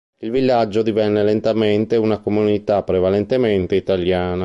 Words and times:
Il 0.17 0.31
villaggio 0.31 0.81
divenne 0.81 1.23
lentamente 1.23 1.93
divenne 1.93 2.13
una 2.15 2.23
comunità 2.23 2.81
prevalentemente 2.81 3.75
italiana. 3.75 4.39